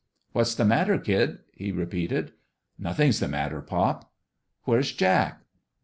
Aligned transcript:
"What's 0.33 0.55
the 0.55 0.65
matter, 0.65 0.97
kid?" 0.97 1.37
he 1.53 1.71
repeated. 1.71 2.31
"Nothing's 2.79 3.19
the 3.19 3.27
matter, 3.27 3.61
pop." 3.61 4.11
"Where's 4.63 4.91
Jack?" 4.91 5.43